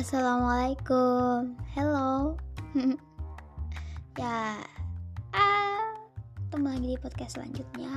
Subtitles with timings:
[0.00, 2.32] Assalamualaikum, hello.
[4.16, 4.56] ya,
[5.36, 5.92] ah,
[6.40, 7.92] ketemu lagi di podcast selanjutnya.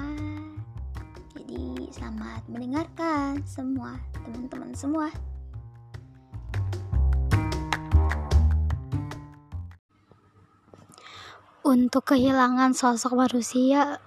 [1.31, 5.08] Jadi selamat mendengarkan semua teman-teman semua.
[11.63, 14.04] Untuk kehilangan sosok manusia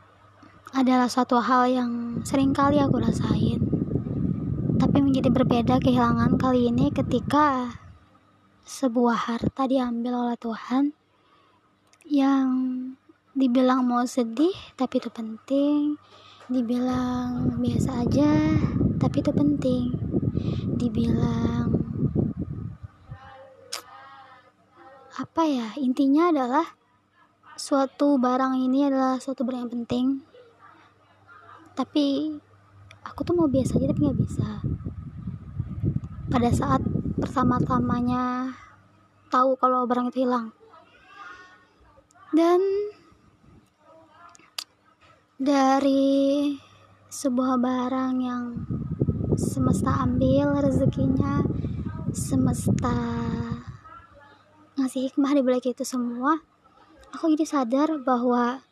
[0.76, 3.64] adalah suatu hal yang sering kali aku rasain.
[4.76, 7.85] Tapi menjadi berbeda kehilangan kali ini ketika
[8.66, 10.90] sebuah harta diambil oleh Tuhan
[12.10, 12.50] yang
[13.30, 15.94] dibilang mau sedih tapi itu penting,
[16.50, 18.58] dibilang biasa aja
[18.98, 19.94] tapi itu penting,
[20.74, 21.70] dibilang
[25.16, 26.66] apa ya intinya adalah
[27.56, 30.06] suatu barang ini adalah suatu barang yang penting.
[31.72, 32.36] Tapi
[33.00, 34.48] aku tuh mau biasa aja tapi nggak bisa.
[36.28, 36.84] Pada saat
[37.16, 38.52] pertama-tamanya
[39.32, 40.52] tahu kalau barang itu hilang.
[42.32, 42.60] Dan
[45.40, 46.56] dari
[47.08, 48.44] sebuah barang yang
[49.36, 51.44] semesta ambil rezekinya
[52.16, 52.96] semesta
[54.80, 56.40] ngasih hikmah di balik itu semua
[57.12, 58.64] aku jadi sadar bahwa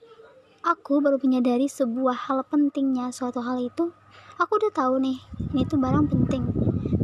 [0.65, 3.93] aku baru menyadari sebuah hal pentingnya suatu hal itu.
[4.41, 5.21] Aku udah tahu nih
[5.53, 6.49] ini tuh barang penting.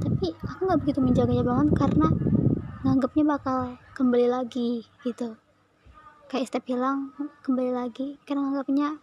[0.00, 2.08] Tapi aku nggak begitu menjaganya banget karena
[2.80, 3.58] nganggapnya bakal
[3.92, 5.36] kembali lagi gitu.
[6.32, 7.12] Kayak step hilang
[7.44, 8.96] kembali lagi karena nganggapnya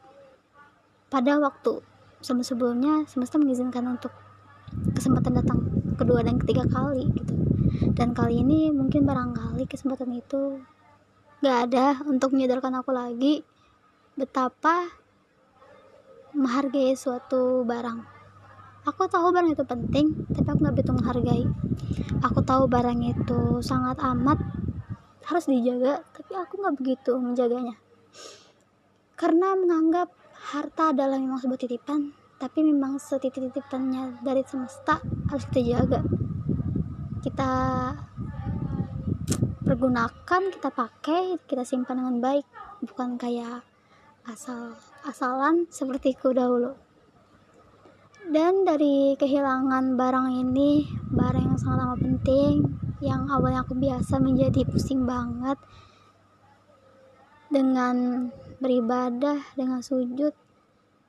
[1.14, 1.86] pada waktu
[2.26, 4.10] sama sebelumnya semesta mengizinkan untuk
[4.98, 5.70] kesempatan datang
[6.02, 7.34] kedua dan ketiga kali gitu.
[7.94, 10.66] Dan kali ini mungkin barangkali kesempatan itu
[11.46, 13.46] gak ada untuk menyadarkan aku lagi
[14.18, 14.90] betapa
[16.34, 18.02] menghargai suatu barang.
[18.90, 21.44] Aku tahu barang itu penting, tapi aku gak begitu menghargai.
[22.26, 24.42] Aku tahu barang itu sangat amat
[25.30, 27.78] harus dijaga, tapi aku gak begitu menjaganya.
[29.14, 30.10] Karena menganggap
[30.50, 32.10] harta adalah memang sebuah titipan,
[32.42, 34.98] tapi memang setitip-titipannya dari semesta
[35.30, 36.02] harus kita.
[37.22, 37.52] Kita
[39.68, 42.48] pergunakan kita pakai kita simpan dengan baik
[42.88, 43.68] bukan kayak
[44.28, 44.76] asal
[45.08, 46.76] asalan seperti ku dahulu.
[48.28, 50.84] Dan dari kehilangan barang ini
[51.16, 52.56] barang yang sangat amat penting
[53.00, 55.56] yang awalnya aku biasa menjadi pusing banget
[57.48, 58.28] dengan
[58.60, 60.36] beribadah dengan sujud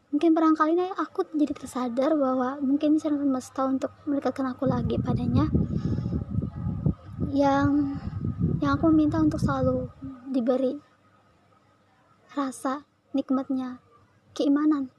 [0.09, 5.51] mungkin barangkali ini aku jadi tersadar bahwa mungkin ini semesta untuk mendekatkan aku lagi padanya.
[7.29, 7.99] Yang
[8.65, 9.93] yang aku minta untuk selalu
[10.33, 10.81] diberi
[12.33, 12.88] rasa
[13.19, 13.83] nikmatnya
[14.39, 14.95] keimanan.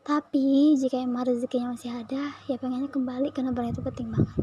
[0.00, 4.36] Tapi jika emang rezekinya masih ada ya pengennya kembali karena barang itu penting banget.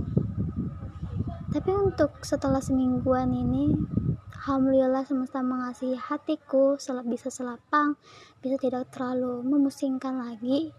[1.50, 3.74] Tapi untuk setelah semingguan ini
[4.38, 6.78] Alhamdulillah semesta mengasihi hatiku
[7.10, 7.98] bisa selapang
[8.40, 10.70] bisa tidak terlalu memusingkan lagi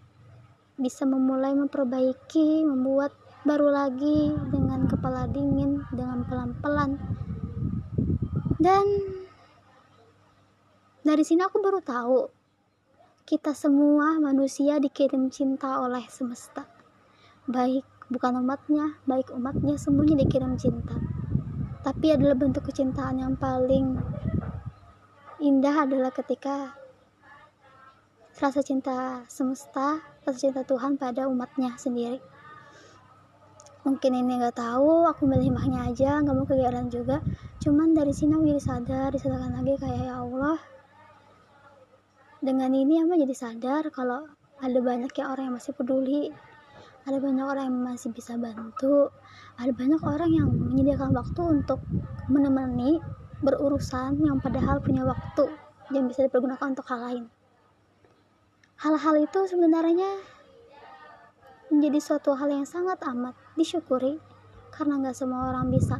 [0.78, 3.10] bisa memulai memperbaiki membuat
[3.42, 6.94] baru lagi dengan kepala dingin dengan pelan-pelan.
[8.62, 8.86] Dan
[11.08, 12.28] dari sini aku baru tahu
[13.24, 16.68] kita semua manusia dikirim cinta oleh semesta.
[17.48, 17.80] Baik
[18.12, 21.00] bukan umatnya baik umatnya semuanya dikirim cinta.
[21.80, 23.96] Tapi adalah bentuk kecintaan yang paling
[25.40, 26.76] indah adalah ketika
[28.36, 32.20] rasa cinta semesta rasa cinta Tuhan pada umatnya sendiri.
[33.88, 37.24] Mungkin ini nggak tahu aku milih hikmahnya aja nggak mau kegiatan juga.
[37.64, 40.37] Cuman dari sini aku jadi sadar disadarkan lagi kayak ya Allah
[42.38, 46.30] dengan ini aku jadi sadar kalau ada banyak ya orang yang masih peduli.
[47.06, 49.10] Ada banyak orang yang masih bisa bantu.
[49.58, 51.80] Ada banyak orang yang menyediakan waktu untuk
[52.30, 53.00] menemani
[53.42, 55.50] berurusan yang padahal punya waktu
[55.94, 57.24] yang bisa dipergunakan untuk hal lain.
[58.78, 60.22] Hal-hal itu sebenarnya
[61.70, 64.22] menjadi suatu hal yang sangat amat disyukuri
[64.70, 65.98] karena nggak semua orang bisa.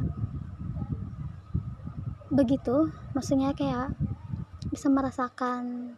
[2.31, 3.91] Begitu maksudnya kayak
[4.69, 5.95] bisa merasakan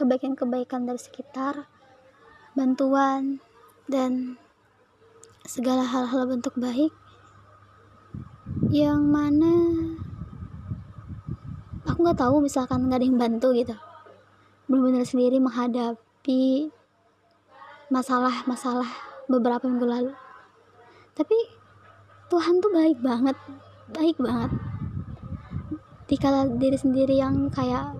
[0.00, 1.68] kebaikan-kebaikan dari sekitar
[2.56, 3.44] bantuan
[3.84, 4.40] dan
[5.44, 6.88] segala hal-hal bentuk baik
[8.72, 9.52] yang mana
[11.84, 13.76] aku nggak tahu misalkan nggak ada yang bantu gitu.
[14.64, 16.72] Benar-benar sendiri menghadapi
[17.92, 18.88] masalah-masalah
[19.28, 20.12] beberapa minggu lalu.
[21.12, 21.36] Tapi
[22.32, 23.36] Tuhan tuh baik banget
[23.90, 24.50] baik banget.
[26.06, 27.94] Dikala diri sendiri yang kayak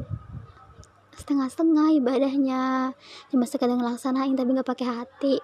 [1.21, 2.97] setengah-setengah ibadahnya.
[3.29, 5.37] Cuma sekadar ngelaksanain tapi nggak pakai hati.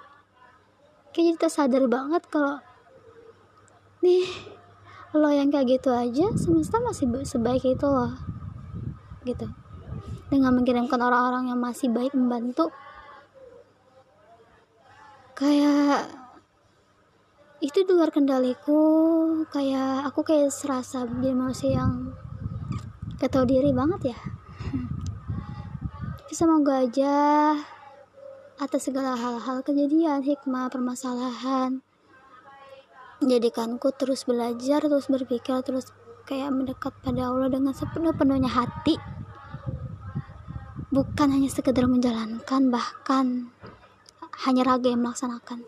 [1.13, 2.61] Kayak kita sadar banget kalau
[4.05, 4.25] nih
[5.17, 8.17] lo yang kayak gitu aja semesta masih sebaik itu loh.
[9.25, 9.47] Gitu.
[10.33, 12.73] Dengan mengirimkan orang-orang yang masih baik membantu.
[15.37, 16.09] Kayak
[17.61, 18.81] itu di luar kendaliku.
[19.53, 22.17] Kayak aku kayak serasa jadi manusia yang
[23.25, 24.19] tau diri banget ya
[26.37, 27.57] semoga aja
[28.61, 31.81] atas segala hal-hal kejadian hikmah permasalahan
[33.25, 35.89] menjadikanku terus belajar terus berpikir terus
[36.29, 39.01] kayak mendekat pada Allah dengan sepenuh-penuhnya hati.
[40.93, 43.49] Bukan hanya sekedar menjalankan bahkan
[44.45, 45.65] hanya raga yang melaksanakan.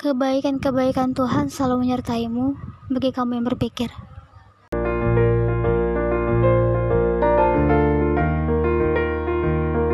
[0.00, 2.56] Kebaikan-kebaikan Tuhan selalu menyertaimu
[2.88, 3.92] bagi kamu yang berpikir